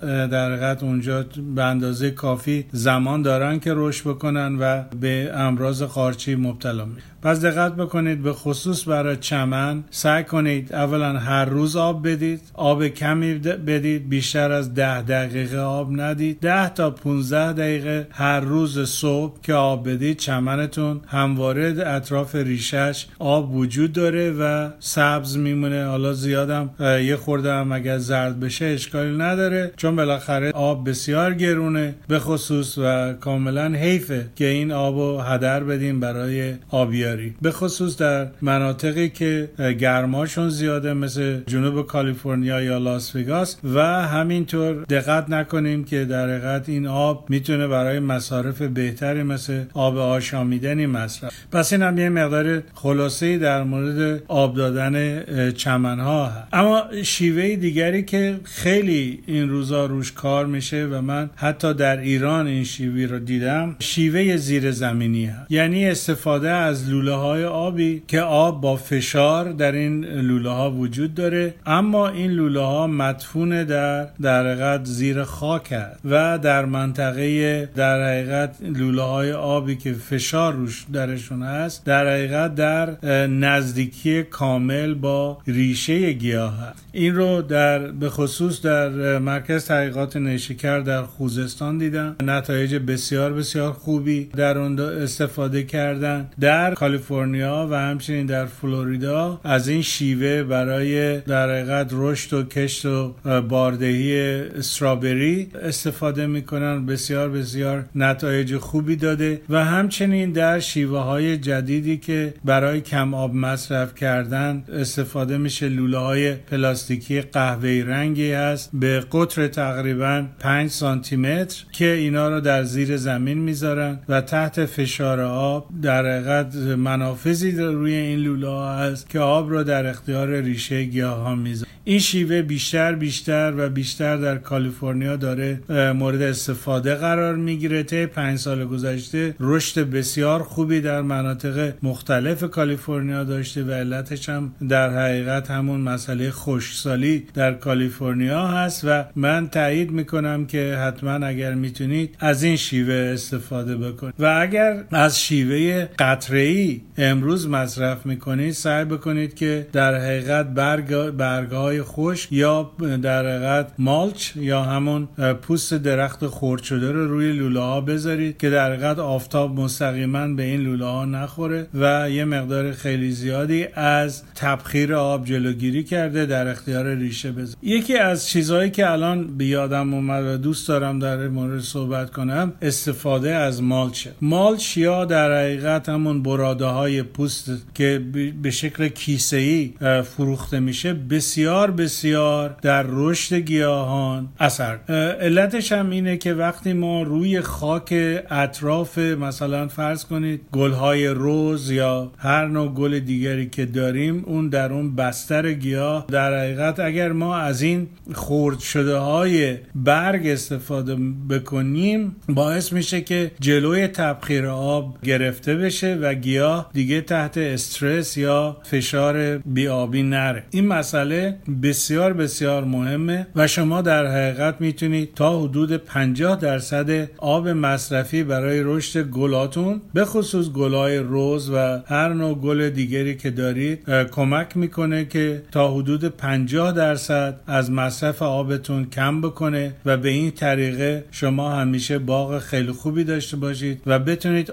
در 0.03 0.53
حقیقت 0.53 0.83
اونجا 0.83 1.25
به 1.55 1.65
اندازه 1.65 2.11
کافی 2.11 2.65
زمان 2.73 3.23
دارن 3.23 3.59
که 3.61 3.73
رشد 3.77 4.09
بکنن 4.09 4.57
و 4.61 4.78
به 5.01 5.31
امراض 5.35 5.83
قارچی 5.83 6.35
مبتلا 6.35 6.85
میشن 6.85 7.07
پس 7.23 7.45
دقت 7.45 7.77
بکنید 7.77 8.23
به 8.23 8.33
خصوص 8.33 8.89
برای 8.89 9.17
چمن 9.17 9.85
سعی 9.91 10.25
کنید 10.25 10.75
اولا 10.75 11.13
هر 11.13 11.45
روز 11.45 11.77
آب 11.77 12.09
بدید 12.09 12.41
آب 12.55 12.89
کمی 12.89 13.35
بدید 13.39 14.09
بیشتر 14.09 14.53
از 14.53 14.75
ده 14.75 15.03
دقیقه 15.03 15.59
آب 15.59 16.01
ندید. 16.01 16.41
ده 16.41 16.69
تا 16.69 16.91
15 16.91 17.53
دقیقه 17.53 18.07
هر 18.11 18.41
روز 18.41 18.89
صبح 18.91 19.41
که 19.43 19.55
آب 19.55 19.89
بدید 19.89 20.17
چمنتون. 20.17 21.01
همواره 21.07 21.75
اطراف 21.87 22.35
ریشش 22.35 23.07
آب 23.19 23.55
وجود 23.55 23.93
داره 23.93 24.31
و 24.31 24.71
سبز 24.79 25.37
میمونه. 25.37 25.85
حالا 25.85 26.13
زیادم 26.13 26.71
یه 26.81 27.17
خورده 27.17 27.53
هم 27.53 27.73
اگر 27.73 27.99
زرد 27.99 28.41
بشه 28.41 28.65
اشکالی 28.65 29.17
نداره 29.19 29.73
چون 29.77 29.97
بالاخره 29.97 30.51
آب 30.51 30.89
بسیار 30.89 31.35
گرونه. 31.35 31.95
به 32.09 32.19
خصوص 32.19 32.79
و 32.79 33.13
کاملا 33.13 33.67
حیفه 33.67 34.27
که 34.37 34.45
این 34.47 34.73
آبو 34.73 35.19
هدر 35.21 35.65
بدیم 35.65 36.01
برای 36.01 36.55
آبیاری. 36.71 37.08
به 37.43 37.51
خصوص 37.51 37.97
در 37.97 38.27
مناطقی 38.43 39.09
که 39.09 39.49
گرماشون 39.79 40.49
زیاده 40.49 40.93
مثل 40.93 41.41
جنوب 41.47 41.87
کالیفرنیا 41.87 42.63
یا 42.63 42.79
لاس 42.79 43.17
وگاس 43.17 43.57
و 43.65 43.81
همینطور 44.07 44.85
دقت 44.85 45.31
نکنیم 45.31 45.85
که 45.85 46.05
در 46.05 46.29
حقیقت 46.29 46.69
این 46.69 46.87
آب 46.87 47.27
می‌تونه 47.31 47.67
برای 47.69 47.99
مصارف 47.99 48.63
بهتری 48.63 49.23
مثل 49.23 49.65
آب 49.75 49.97
آشامیدنی 49.97 50.87
مصرف. 50.87 51.33
پس 51.53 51.73
این 51.73 51.83
هم 51.83 51.99
یه 51.99 52.09
مقدار 52.09 52.63
خلاصه 52.75 53.39
در 53.39 53.63
مورد 53.63 54.23
آب 54.29 54.57
دادن 54.57 55.23
چمنها 55.53 56.27
هست. 56.27 56.49
اما 56.53 56.83
شیوه 57.03 57.57
دیگری 57.57 58.03
که 58.03 58.41
خیلی 58.45 59.19
این 59.27 59.49
روزا 59.49 59.87
روش 59.87 60.13
کار 60.13 60.47
میشه 60.47 60.85
و 60.85 61.01
من 61.01 61.31
حتی 61.37 61.75
در 61.75 61.97
ایران 61.97 62.47
این 62.47 62.65
شیوه 62.65 63.07
رو 63.07 63.19
دیدم 63.19 63.77
شیوه 63.79 64.37
زیر 64.37 64.71
زمینی 64.71 65.27
هست. 65.27 65.51
یعنی 65.51 65.87
استفاده 65.87 66.51
از 66.51 66.89
لوله 66.99 67.15
های 67.15 67.45
آبی 67.45 68.03
که 68.09 68.21
آب 68.21 68.61
با 68.61 68.77
فشار 68.77 69.53
در 69.53 69.73
این 69.73 70.05
لوله 70.05 70.51
ها 70.51 70.71
وجود 70.71 71.15
داره 71.15 71.55
اما 71.67 72.09
این 72.09 72.31
لوله 72.31 72.61
ها 72.61 72.87
مدفون 72.87 73.65
در 73.65 74.07
در 74.23 74.47
حقیقت 74.47 74.85
زیر 74.85 75.25
خاک 75.25 75.73
هست 75.73 76.01
و 76.05 76.39
در 76.39 76.65
منطقه 76.65 77.67
در 77.67 78.09
حقیقت 78.09 78.57
لوله 78.63 79.03
های 79.03 79.33
آبی 79.33 79.77
که 79.77 79.93
فشار 79.93 80.53
روش 80.53 80.87
درشون 80.93 81.43
هست 81.43 81.85
در 81.85 82.07
حقیقت 82.07 82.55
در 82.55 83.07
نزدیکی 83.27 84.23
کامل 84.23 84.95
با 84.95 85.39
ریشه 85.47 86.13
گیاه 86.13 86.59
هست. 86.61 86.85
این 86.93 87.15
رو 87.15 87.43
در 87.43 87.79
به 87.79 88.09
خصوص 88.09 88.63
در 88.63 89.19
مرکز 89.19 89.67
تحقیقات 89.67 90.17
نیشکر 90.17 90.81
در 90.81 91.03
خوزستان 91.03 91.79
دیدم 91.79 92.17
نتایج 92.23 92.75
بسیار 92.75 93.33
بسیار 93.33 93.73
خوبی 93.73 94.25
در 94.25 94.59
اون 94.59 94.81
استفاده 94.81 95.63
کردن. 95.63 96.31
در 96.41 96.75
کالیفرنیا 96.89 97.69
و 97.71 97.75
همچنین 97.75 98.27
در 98.27 98.47
فلوریدا 98.47 99.41
از 99.45 99.69
این 99.69 99.83
شیوه 99.83 100.43
برای 100.43 101.21
در 101.21 101.51
حقیقت 101.51 101.91
رشد 101.93 102.33
و 102.33 102.43
کشت 102.43 102.87
و 102.87 103.15
باردهی 103.49 104.21
استرابری 104.59 105.49
استفاده 105.63 106.27
می‌کنن. 106.27 106.87
بسیار 106.87 107.29
بسیار 107.29 107.85
نتایج 107.95 108.57
خوبی 108.57 108.97
داده 108.97 109.41
و 109.49 109.65
همچنین 109.65 110.33
در 110.33 110.61
شیوه 110.61 110.99
های 110.99 111.37
جدیدی 111.37 111.97
که 111.97 112.35
برای 112.45 112.81
کم 112.81 113.15
آب 113.15 113.35
مصرف 113.35 113.95
کردن 113.95 114.65
استفاده 114.73 115.39
میشه. 115.39 115.69
لوله 115.69 115.99
های 115.99 116.35
پلاستیکی 116.35 117.21
قهوه‌ای 117.21 117.83
رنگی 117.83 118.33
هست. 118.33 118.71
به 118.73 119.05
قطر 119.13 119.49
تقریبا 119.49 120.25
5 120.39 120.71
سانتی 120.71 121.17
متر 121.17 121.65
که 121.73 121.93
اینا 121.93 122.29
رو 122.29 122.41
در 122.41 122.63
زیر 122.63 122.97
زمین 122.97 123.39
می‌ذارن 123.39 123.99
و 124.09 124.21
تحت 124.21 124.65
فشار 124.65 125.21
آب 125.21 125.69
در 125.83 126.07
حقیقت 126.07 126.51
منافذی 126.79 127.53
روی 127.53 127.95
این 127.95 128.19
لوله 128.19 128.49
ها 128.49 128.79
هست 128.79 129.11
که 129.11 129.19
آب 129.19 129.53
را 129.53 129.63
در 129.63 129.87
اختیار 129.87 130.41
ریشه 130.41 130.85
گیاه 130.85 131.19
ها 131.19 131.35
می‌ذاره 131.35 131.69
این 131.85 131.99
شیوه 131.99 132.43
بیشتر 132.43 132.95
بیشتر 132.95 133.55
و 133.57 133.69
بیشتر 133.69 134.17
در 134.17 134.39
کالیفرنیا 134.39 135.17
داره 135.17 135.61
مورد 135.93 136.23
استفاده 136.23 136.95
قرار 136.95 137.37
می‌گیره. 137.37 137.83
طی 137.83 138.07
پنج 138.07 138.39
سال 138.39 138.65
گذشته 138.65 139.35
رشد 139.41 139.81
بسیار 139.91 140.43
خوبی 140.43 140.81
در 140.81 141.03
مناطق 141.03 141.73
مختلف 141.83 142.45
کالیفرنیا 142.45 143.25
داشته 143.25 143.65
و 143.65 143.71
علتش 143.71 144.29
هم 144.29 144.55
در 144.69 144.91
حقیقت 144.91 145.51
همون 145.51 145.81
مسئله 145.81 146.31
خشکسالی 146.31 147.27
در 147.35 147.53
کالیفرنیا 147.53 148.47
هست 148.47 148.85
و 148.85 149.05
من 149.17 149.49
تایید 149.49 149.91
می‌کنم 149.91 150.47
که 150.47 150.77
حتما 150.77 151.27
اگر 151.27 151.55
می‌تونید 151.55 152.17
از 152.21 152.43
این 152.43 152.57
شیوه 152.57 152.95
استفاده 152.95 153.77
بکنید. 153.77 154.15
و 154.19 154.39
اگر 154.41 154.85
از 154.93 155.21
شیوه 155.21 155.89
قطره 155.99 156.41
ای 156.41 156.68
امروز 156.97 157.49
مصرف 157.49 158.07
می‌کنید 158.07 158.53
سعی 158.53 158.85
بکنید 158.85 159.35
که 159.35 159.67
در 159.73 159.95
حقیقت 159.95 160.47
برگ 160.47 161.11
برگهای 161.11 161.83
خوش 161.83 162.29
یا 162.31 162.71
در 163.03 163.27
حقیقت 163.27 163.73
مالچ 163.79 164.37
یا 164.37 164.63
همون 164.63 165.09
پوست 165.43 165.75
درخت 165.75 166.27
خرد 166.27 166.63
شده 166.63 166.93
رو 166.93 167.09
روی 167.09 167.33
لوله 167.33 167.61
ها 167.61 167.81
بذارید 167.81 168.37
که 168.39 168.51
در 168.51 168.73
حقیقت 168.73 168.99
آفتاب 168.99 169.61
مستقیما 169.61 170.27
به 170.27 170.43
این 170.43 170.61
لوله 170.61 170.85
ها 170.85 171.05
نخوره 171.05 171.67
و 171.75 172.11
یه 172.11 172.25
مقدار 172.25 172.73
خیلی 172.73 173.11
زیادی 173.11 173.67
از 173.75 174.23
تبخیر 174.35 174.95
آب 174.95 175.25
جلوگیری 175.25 175.85
کرده 175.85 176.27
در 176.27 176.49
اختیار 176.49 176.95
ریشه 176.95 177.33
بذارید. 177.33 177.57
یکی 177.63 177.97
از 177.97 178.29
چیزهایی 178.29 178.71
که 178.71 178.91
الان 178.91 179.37
به 179.37 179.45
یادم 179.45 179.95
اومد 179.95 180.25
و 180.25 180.37
دوست 180.37 180.69
دارم 180.69 180.99
در 180.99 181.29
مورد 181.29 181.61
صحبت 181.61 182.11
کنم 182.11 182.53
استفاده 182.63 183.35
از 183.35 183.63
مالچ 183.63 184.09
مالچ 184.21 184.77
یا 184.77 185.05
در 185.05 185.41
حقیقت 185.41 185.89
همون 185.89 186.23
براده 186.59 186.75
های 186.75 187.03
پوست 187.03 187.51
که 187.75 188.03
به 188.43 188.51
شکل 188.51 188.89
کیسه 188.89 189.37
ای 189.37 189.73
فروخته 190.03 190.61
میشه 190.61 190.95
بسیار 190.95 191.71
بسیار 191.71 192.57
در 192.63 192.85
رشد 192.89 193.37
گیاهان 193.37 194.29
اثر. 194.41 194.79
علتش 195.21 195.73
هم 195.73 195.91
اینه 195.91 196.17
که 196.17 196.35
وقتی 196.35 196.73
ما 196.73 197.03
روی 197.03 197.41
خاک 197.41 197.95
اطراف 198.31 198.99
مثلا 198.99 199.69
فرض 199.69 200.05
کنید 200.05 200.41
گلهای 200.53 201.07
روز 201.07 201.71
یا 201.71 202.13
هر 202.19 202.47
نوع 202.47 202.69
گل 202.75 202.99
دیگری 202.99 203.49
که 203.49 203.67
داریم 203.67 204.25
اون 204.27 204.49
در 204.49 204.73
اون 204.73 204.97
بستر 204.97 205.53
گیاه 205.53 206.07
در 206.09 206.39
حقیقت 206.39 206.81
اگر 206.81 207.13
ما 207.13 207.37
از 207.37 207.63
این 207.63 207.89
خورد 208.15 208.59
شده 208.59 208.97
های 208.97 209.57
برگ 209.75 210.27
استفاده 210.27 210.97
بکنیم 211.31 212.17
باعث 212.29 212.73
میشه 212.73 213.01
که 213.01 213.31
جلوی 213.41 213.87
تبخیر 213.87 214.47
آب 214.47 214.99
گرفته 215.03 215.55
بشه 215.55 215.95
و 215.95 216.15
گیاه 216.15 216.48
دیگه 216.73 217.01
تحت 217.01 217.39
استرس 217.39 218.17
یا 218.17 218.57
فشار 218.63 219.39
بیابی 219.39 220.03
نره. 220.03 220.43
این 220.51 220.67
مسئله 220.67 221.37
بسیار 221.63 222.13
بسیار 222.13 222.65
مهمه 222.65 223.27
و 223.37 223.47
شما 223.47 223.83
در 223.83 224.07
حقیقت 224.07 224.61
می‌تونید 224.61 225.15
تا 225.15 225.41
حدود 225.41 225.77
50 225.77 226.37
درصد 226.41 227.09
آب 227.19 227.49
مصرفی 227.49 228.23
برای 228.23 228.63
رشد 228.65 229.03
گلاتون 229.03 229.81
به 229.95 230.05
خصوص 230.05 230.49
گلای 230.49 230.99
روز 230.99 231.51
و 231.51 231.81
هر 231.87 232.09
نوع 232.09 232.39
گل 232.39 232.71
دیگری 232.71 233.17
که 233.17 233.31
دارید 233.31 233.91
کمک 234.11 234.57
می‌کنه 234.57 235.05
که 235.05 235.43
تا 235.53 235.75
حدود 235.75 236.05
50 236.05 236.73
درصد 236.73 237.41
از 237.47 237.71
مصرف 237.71 238.23
آبتون 238.23 238.85
کم 238.85 239.21
بکنه 239.21 239.75
و 239.85 239.97
به 239.97 240.09
این 240.09 240.31
طریقه 240.31 241.05
شما 241.11 241.51
همیشه 241.51 241.99
باغ 241.99 242.39
خیلی 242.39 242.73
خوبی 242.73 243.05
داشته 243.05 243.37
باشید 243.37 243.81
و 243.87 243.99
بتونید 243.99 244.53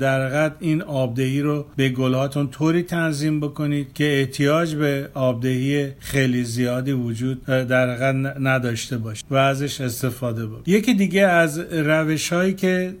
در 0.00 0.26
حقیقت 0.26 0.52
این 0.60 0.82
آبدهی 0.82 1.35
رو 1.40 1.66
به 1.76 1.88
گلاتون 1.88 2.48
طوری 2.48 2.82
تنظیم 2.82 3.40
بکنید 3.40 3.92
که 3.94 4.18
احتیاج 4.18 4.74
به 4.74 5.08
آبدهی 5.14 5.88
خیلی 5.98 6.44
زیادی 6.44 6.92
وجود 6.92 7.44
در 7.44 8.12
نداشته 8.40 8.98
باشه 8.98 9.24
و 9.30 9.34
ازش 9.34 9.80
استفاده 9.80 10.46
بکنید. 10.46 10.68
یکی 10.68 10.94
دیگه 10.94 11.22
از 11.22 11.58
روش 11.58 12.32
هایی 12.32 12.54
که 12.54 12.94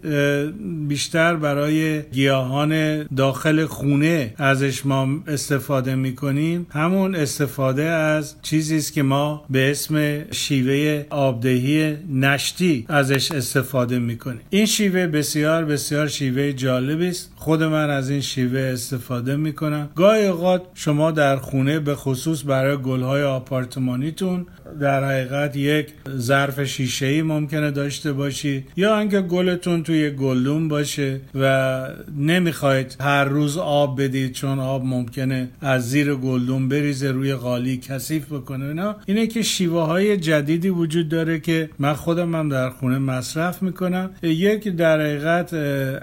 بیشتر 0.88 1.36
برای 1.36 2.02
گیاهان 2.02 3.02
داخل 3.02 3.66
خونه 3.66 4.34
ازش 4.38 4.86
ما 4.86 5.08
استفاده 5.26 5.94
می‌کنیم 5.94 6.66
همون 6.70 7.14
استفاده 7.14 7.82
از 7.82 8.34
چیزی 8.42 8.76
است 8.76 8.92
که 8.92 9.02
ما 9.02 9.44
به 9.50 9.70
اسم 9.70 10.24
شیوه 10.30 11.04
آبدهی 11.10 11.96
نشتی 12.12 12.86
ازش 12.88 13.32
استفاده 13.32 13.98
می‌کنیم. 13.98 14.40
این 14.50 14.66
شیوه 14.66 15.06
بسیار 15.06 15.64
بسیار 15.64 16.08
شیوه 16.08 16.52
جالبی 16.52 17.08
است. 17.08 17.32
خود 17.36 17.62
من 17.62 17.90
از 17.90 18.10
این 18.10 18.20
شیوه 18.26 18.60
استفاده 18.60 19.36
می‌کنم 19.36 19.88
گاهی 19.94 20.26
اوقات 20.26 20.62
شما 20.74 21.10
در 21.10 21.36
خونه 21.36 21.78
به 21.78 21.94
خصوص 21.94 22.44
برای 22.46 22.76
گلهای 22.76 23.22
آپارتمانیتون 23.22 24.46
در 24.80 25.04
حقیقت 25.04 25.56
یک 25.56 25.86
ظرف 26.16 26.64
شیشه 26.64 27.06
ای 27.06 27.22
ممکنه 27.22 27.70
داشته 27.70 28.12
باشید 28.12 28.68
یا 28.76 28.98
اینکه 28.98 29.20
گلتون 29.20 29.82
توی 29.82 30.10
گلدون 30.10 30.68
باشه 30.68 31.20
و 31.34 31.86
نمی‌خواید 32.18 32.96
هر 33.00 33.24
روز 33.24 33.58
آب 33.58 34.02
بدید 34.02 34.32
چون 34.32 34.58
آب 34.58 34.84
ممکنه 34.84 35.48
از 35.60 35.90
زیر 35.90 36.14
گلدون 36.14 36.68
بریزه 36.68 37.10
روی 37.10 37.34
قالی 37.34 37.76
کثیف 37.76 38.32
بکنه 38.32 38.72
نه 38.72 38.94
اینه 39.06 39.26
که 39.26 39.42
شیوه 39.42 39.82
های 39.82 40.16
جدیدی 40.16 40.68
وجود 40.68 41.08
داره 41.08 41.40
که 41.40 41.70
من 41.78 41.92
خودم 41.92 42.34
هم 42.34 42.48
در 42.48 42.70
خونه 42.70 42.98
مصرف 42.98 43.62
می‌کنم. 43.62 44.10
یک 44.22 44.68
در 44.68 45.00
حقیقت 45.00 45.54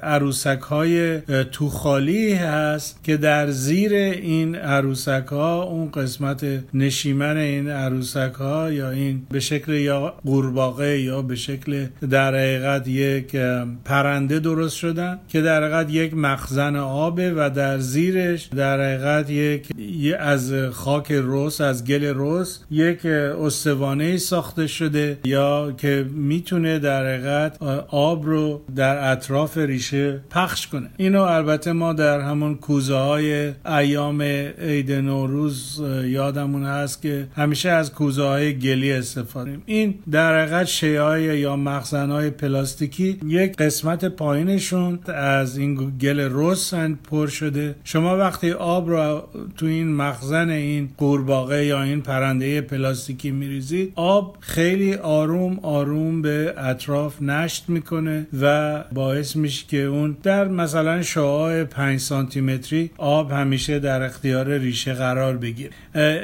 عروسک 0.03 0.59
های 0.59 1.19
توخالی 2.03 2.33
هست 2.33 3.03
که 3.03 3.17
در 3.17 3.51
زیر 3.51 3.93
این 3.93 4.55
عروسک 4.55 5.25
ها 5.31 5.63
اون 5.63 5.91
قسمت 5.91 6.45
نشیمن 6.73 7.37
این 7.37 7.69
عروسک 7.69 8.33
ها 8.39 8.71
یا 8.71 8.89
این 8.89 9.21
به 9.31 9.39
شکل 9.39 9.71
یا 9.71 10.13
قورباغه 10.25 10.99
یا 10.99 11.21
به 11.21 11.35
شکل 11.35 11.85
در 12.09 12.35
حقیقت 12.35 12.87
یک 12.87 13.35
پرنده 13.85 14.39
درست 14.39 14.75
شدن 14.75 15.19
که 15.27 15.41
در 15.41 15.63
حقیقت 15.63 15.89
یک 15.89 16.13
مخزن 16.13 16.75
آبه 16.75 17.33
و 17.33 17.49
در 17.49 17.79
زیرش 17.79 18.45
در 18.45 18.81
حقیقت 18.81 19.29
یک 19.29 19.67
از 20.19 20.53
خاک 20.71 21.11
روس 21.11 21.61
از 21.61 21.85
گل 21.85 22.03
روس 22.03 22.59
یک 22.71 23.05
استوانه 23.05 24.17
ساخته 24.17 24.67
شده 24.67 25.17
یا 25.25 25.73
که 25.77 26.05
می‌تونه 26.13 26.79
در 26.79 27.05
حقیقت 27.05 27.61
آب 27.87 28.25
رو 28.25 28.61
در 28.75 29.11
اطراف 29.11 29.57
ریشه 29.57 30.19
پخش 30.29 30.67
کنه. 30.67 30.89
اینو 30.97 31.21
البته 31.21 31.71
ما 31.71 31.92
در 31.93 32.19
همون 32.19 32.55
کوزه 32.55 32.95
های 32.95 33.51
ایام 33.65 34.21
عید 34.21 34.91
نوروز 34.91 35.81
یادمون 36.03 36.63
هست 36.63 37.01
که 37.01 37.27
همیشه 37.35 37.69
از 37.69 37.93
کوزه 37.93 38.23
های 38.23 38.59
گلی 38.59 38.91
استفاده 38.91 39.57
این 39.65 39.95
در 40.11 40.41
حقیقت 40.41 40.65
شیای 40.65 41.39
یا 41.39 41.55
مخزن 41.55 42.09
های 42.09 42.29
پلاستیکی 42.29 43.19
یک 43.25 43.55
قسمت 43.57 44.05
پایینشون 44.05 44.99
از 45.07 45.57
این 45.57 45.97
گل 46.01 46.19
روسن 46.19 46.99
پر 47.09 47.27
شده. 47.27 47.75
شما 47.83 48.17
وقتی 48.17 48.51
آب 48.51 48.89
رو 48.89 49.23
تو 49.57 49.65
این 49.65 49.95
مخزن 49.95 50.49
این 50.49 50.89
قورباغه 50.97 51.65
یا 51.65 51.83
این 51.83 52.01
پرنده 52.01 52.61
پلاستیکی 52.61 53.31
میریزید 53.31 53.93
آب 53.95 54.37
خیلی 54.39 54.93
آروم 54.93 55.59
آروم 55.61 56.21
به 56.21 56.53
اطراف 56.57 57.21
نشت 57.21 57.69
می‌کنه 57.69 58.27
و 58.41 58.83
باعث 58.91 59.35
میشه 59.35 59.65
که 59.67 59.81
اون 59.83 60.17
در 60.23 60.47
مثلا 60.47 61.01
شعاع 61.01 61.63
5 61.83 61.99
سانتی 61.99 62.41
متری 62.41 62.91
آب 62.97 63.31
همیشه 63.31 63.79
در 63.79 64.01
اختیار 64.01 64.57
ریشه 64.57 64.93
قرار 64.93 65.37
بگیره 65.37 65.69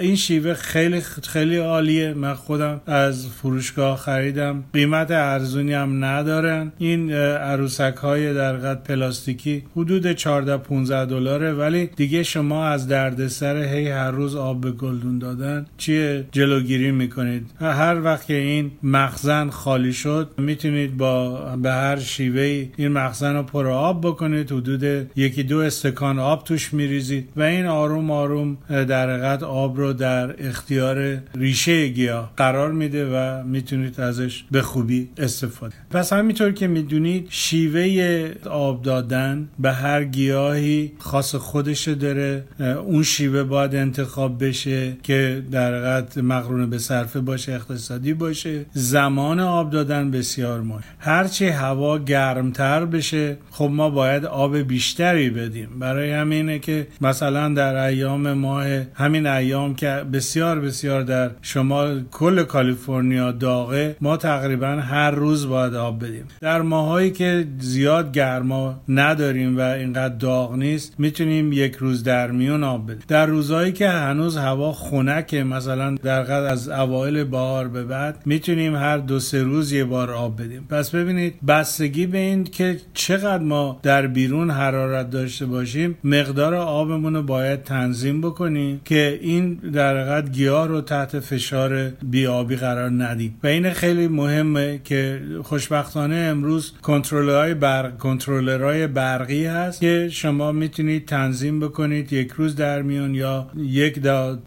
این 0.01 0.15
شیوه 0.15 0.53
خیلی 0.53 1.01
خیلی 1.23 1.57
عالیه. 1.57 2.13
من 2.13 2.33
خودم 2.33 2.81
از 2.85 3.27
فروشگاه 3.27 3.97
خریدم. 3.97 4.63
قیمت 4.73 5.11
ارزونی 5.11 5.73
هم 5.73 6.05
ندارن. 6.05 6.71
این 6.77 7.11
عروسک 7.13 7.95
های 8.01 8.33
در 8.33 8.53
قد 8.53 8.83
پلاستیکی 8.83 9.63
حدود 9.75 10.11
14 10.11 10.57
15 10.57 11.05
دلاره. 11.05 11.53
ولی 11.53 11.89
دیگه 11.95 12.23
شما 12.23 12.65
از 12.65 12.87
دردسر 12.87 13.55
هی 13.55 13.87
هر 13.87 14.11
روز 14.11 14.35
آب 14.35 14.61
به 14.61 14.71
گلدون 14.71 15.19
دادن 15.19 15.65
چیه؟ 15.77 16.25
جلوگیری 16.31 16.91
می‌کنید. 16.91 17.51
هر 17.61 18.03
وقت 18.03 18.25
که 18.25 18.33
این 18.33 18.71
مخزن 18.83 19.49
خالی 19.49 19.93
شد 19.93 20.29
می‌تونید 20.37 20.97
با 20.97 21.39
به 21.55 21.71
هر 21.71 21.99
شیوه 21.99 22.67
این 22.77 22.87
مخزن 22.87 23.35
رو 23.35 23.43
پر 23.43 23.67
آب 23.67 24.01
بکنید. 24.07 24.51
حدود 24.51 25.11
یکی 25.15 25.43
دو 25.49 25.57
استکان 25.57 26.19
آب 26.19 26.43
توش 26.43 26.73
میریزید 26.73 27.29
و 27.35 27.41
این 27.41 27.65
آروم 27.65 28.11
آروم 28.11 28.57
در 28.69 29.09
حقیقت 29.09 29.43
آب 29.43 29.77
رو 29.77 29.93
در 29.93 30.47
اختیار 30.47 31.17
ریشه 31.35 31.87
گیاه 31.87 32.33
قرار 32.37 32.71
میده 32.71 33.09
و 33.13 33.43
می‌تونید 33.43 34.01
ازش 34.01 34.43
به 34.51 34.61
خوبی 34.61 35.09
استفاده 35.17 35.75
پس 35.91 36.13
همینطور 36.13 36.51
که 36.51 36.67
می‌دونید 36.67 37.27
شیوه 37.29 38.31
آب 38.49 38.81
دادن 38.81 39.49
به 39.59 39.71
هر 39.71 40.03
گیاهی 40.03 40.91
خاص 40.99 41.35
خودش 41.35 41.87
داره. 41.87 42.43
اون 42.85 43.03
شیوه 43.03 43.43
باید 43.43 43.75
انتخاب 43.75 44.45
بشه 44.45 44.97
که 45.03 45.43
در 45.51 45.73
حقیقت 45.73 46.17
مقرون 46.17 46.69
به 46.69 46.77
صرفه 46.77 47.19
باشه 47.19 47.51
اقتصادی 47.51 48.13
باشه. 48.13 48.65
زمان 48.73 49.39
آب 49.39 49.69
دادن 49.69 50.11
بسیار 50.11 50.61
مهم. 50.61 50.83
هرچی 50.99 51.47
هوا 51.47 51.97
گرمتر 51.97 52.85
بشه 52.85 53.37
خب 53.51 53.69
ما 53.73 53.89
باید 53.89 54.25
آب 54.25 54.57
بیشتری 54.57 55.29
بدیم. 55.39 55.69
برای 55.79 56.11
همینه 56.11 56.59
که 56.59 56.87
مثلا 57.01 57.53
در 57.53 57.75
ایام 57.75 58.33
ماه 58.33 58.65
همین 58.93 59.27
ایام 59.27 59.75
که 59.75 59.87
بسیار 60.13 60.59
بسیار 60.59 61.01
در 61.01 61.31
شمال 61.41 62.03
کل 62.11 62.43
کالیفرنیا 62.43 63.31
داغه 63.31 63.95
ما 64.01 64.17
تقریبا 64.17 64.67
هر 64.67 65.11
روز 65.11 65.47
باید 65.47 65.73
آب 65.73 66.05
بدیم. 66.05 66.25
در 66.41 66.61
ماهایی 66.61 67.11
که 67.11 67.45
زیاد 67.59 68.11
گرما 68.11 68.81
نداریم 68.89 69.57
و 69.57 69.61
اینقدر 69.61 70.15
داغ 70.15 70.55
نیست 70.55 70.95
می‌تونیم 70.99 71.53
یک 71.53 71.75
روز 71.75 72.03
در 72.03 72.31
میون 72.31 72.63
آب 72.63 72.85
بدیم. 72.85 73.03
در 73.07 73.25
روزهایی 73.25 73.71
که 73.71 73.89
هنوز 73.89 74.37
هوا 74.37 74.71
خنکه 74.71 75.43
مثلا 75.43 75.95
در 75.95 76.23
قد 76.23 76.51
از 76.51 76.69
اوایل 76.69 77.23
بهار 77.23 77.67
به 77.67 77.83
بعد 77.83 78.21
می‌تونیم 78.25 78.75
هر 78.75 78.97
دو 78.97 79.19
سه 79.19 79.43
روز 79.43 79.71
یه 79.71 79.83
بار 79.83 80.11
آب 80.11 80.41
بدیم. 80.41 80.65
پس 80.69 80.95
ببینید 80.95 81.33
بستگی 81.47 82.05
به 82.05 82.17
این 82.17 82.43
که 82.43 82.77
چقدر 82.93 83.43
ما 83.43 83.79
در 83.83 84.07
بیرون 84.07 84.51
حرارت 84.51 85.09
داشته 85.29 85.45
باشیم 85.45 85.97
مقدار 86.03 86.55
آبمون 86.55 87.15
رو 87.15 87.23
باید 87.23 87.63
تنظیم 87.63 88.21
بکنیم 88.21 88.81
که 88.85 89.19
این 89.21 89.53
در 89.53 89.97
حقیقت 89.97 90.31
گیاه 90.31 90.67
رو 90.67 90.81
تحت 90.81 91.19
فشار 91.19 91.89
بیابی 91.89 92.55
قرار 92.55 92.89
ندیم. 92.89 93.37
و 93.43 93.47
این 93.47 93.69
خیلی 93.69 94.07
مهمه 94.07 94.79
که 94.83 95.21
خوشبختانه 95.43 96.15
امروز 96.15 96.73
کنترلرهای 96.81 97.53
برق 97.53 97.97
کنترلرهای 97.97 98.87
برقی 98.87 99.45
هست 99.45 99.81
که 99.81 100.09
شما 100.11 100.51
می‌تونید 100.51 101.05
تنظیم 101.05 101.59
بکنید 101.59 102.13
یک 102.13 102.31
روز 102.31 102.55
در 102.55 102.81
میون 102.81 103.15
یا 103.15 103.47
یک 103.57 103.99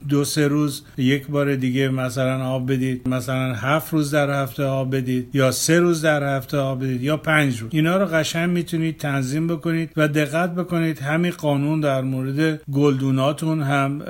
دو 0.08 0.24
سه 0.24 0.48
روز 0.48 0.82
یک 0.98 1.26
بار 1.26 1.54
دیگه 1.56 1.88
مثلا 1.88 2.44
آب 2.44 2.72
بدید 2.72 3.08
مثلا 3.08 3.54
هفت 3.54 3.92
روز 3.92 4.10
در 4.10 4.42
هفته 4.42 4.64
آب 4.64 4.96
بدید 4.96 5.28
یا 5.34 5.50
سه 5.50 5.80
روز 5.80 6.02
در 6.02 6.36
هفته 6.36 6.56
آب 6.56 6.84
بدید 6.84 7.02
یا 7.02 7.16
پنج 7.16 7.60
روز. 7.60 7.70
اینا 7.72 7.96
رو 7.96 8.06
قشنگ 8.06 8.50
می‌تونید 8.50 8.96
تنظیم 8.96 9.46
بکنید 9.46 9.90
و 9.96 10.08
دقت 10.08 10.54
بکنید 10.54 10.71
همین 10.72 11.30
قانون 11.30 11.80
در 11.80 12.00
مورد 12.00 12.60
گلدوناتون 12.72 13.62
هم 13.62 14.02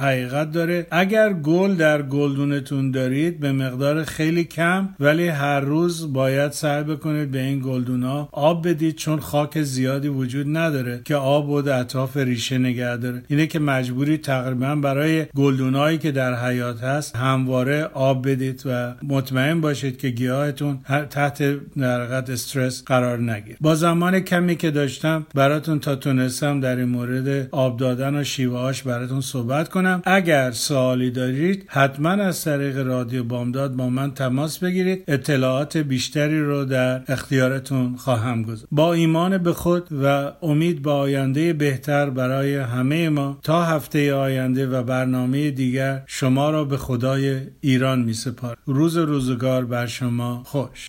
حقیقت 0.00 0.52
داره. 0.52 0.86
اگر 0.90 1.32
گل 1.32 1.74
در 1.74 2.02
گلدونتون 2.02 2.90
دارید 2.90 3.40
به 3.40 3.52
مقدار 3.52 4.04
خیلی 4.04 4.44
کم 4.44 4.88
ولی 5.00 5.28
هر 5.28 5.60
روز 5.60 6.12
باید 6.12 6.52
سعی 6.52 6.84
بکنید 6.84 7.30
به 7.30 7.40
این 7.40 7.60
گلدونا 7.60 8.28
آب 8.32 8.68
بدید 8.68 8.96
چون 8.96 9.20
خاک 9.20 9.62
زیادی 9.62 10.08
وجود 10.08 10.56
نداره 10.56 11.00
که 11.04 11.16
آب 11.16 11.46
بود 11.46 11.68
اطراف 11.68 12.16
ریشه 12.16 12.58
نگه 12.58 12.96
داره. 12.96 13.22
اینه 13.28 13.46
که 13.46 13.58
مجبوری 13.58 14.18
تقریبا 14.18 14.74
برای 14.74 15.26
گلدونایی 15.36 15.98
که 15.98 16.12
در 16.12 16.34
حیات 16.34 16.84
هست 16.84 17.16
همواره 17.16 17.84
آب 17.84 18.28
بدید 18.28 18.62
و 18.66 18.94
مطمئن 19.02 19.60
باشید 19.60 19.98
که 19.98 20.08
گیاهتون 20.08 20.78
تحت 21.10 21.42
در 21.76 22.00
استرس 22.00 22.84
قرار 22.84 23.18
نگیر 23.18 23.56
با 23.60 23.74
زمان 23.74 24.20
کمی 24.20 24.56
که 24.56 24.70
داشتم 24.70 25.26
براتون 25.54 25.80
تا 25.80 25.96
تونستم 25.96 26.60
در 26.60 26.76
این 26.76 26.88
مورد 26.88 27.48
آب 27.50 27.76
دادن 27.76 28.20
و 28.20 28.24
شیوهاش 28.24 28.82
براتون 28.82 29.20
صحبت 29.20 29.68
کنم. 29.68 30.02
اگر 30.04 30.50
سوالی 30.50 31.10
دارید 31.10 31.64
حتما 31.68 32.08
از 32.08 32.44
طریق 32.44 32.86
رادیو 32.86 33.24
بامداد 33.24 33.76
با 33.76 33.88
من 33.88 34.14
تماس 34.14 34.58
بگیرید. 34.58 35.04
اطلاعات 35.08 35.76
بیشتری 35.76 36.40
رو 36.40 36.64
در 36.64 37.02
اختیارتون 37.08 37.96
خواهم 37.96 38.42
گذاشت. 38.42 38.64
با 38.70 38.92
ایمان 38.92 39.38
به 39.38 39.52
خود 39.52 39.88
و 40.04 40.32
امید 40.42 40.82
به 40.82 40.90
آینده 40.90 41.52
بهتر 41.52 42.10
برای 42.10 42.56
همه 42.56 43.08
ما 43.08 43.38
تا 43.42 43.64
هفته 43.64 44.14
آینده 44.14 44.66
و 44.66 44.82
برنامه 44.82 45.50
دیگر 45.50 46.02
شما 46.06 46.50
را 46.50 46.64
به 46.64 46.76
خدای 46.76 47.40
ایران 47.60 48.02
می 48.02 48.14
سپار 48.14 48.56
روز 48.66 48.96
روزگار 48.96 49.64
بر 49.64 49.86
شما 49.86 50.42
خوش. 50.46 50.80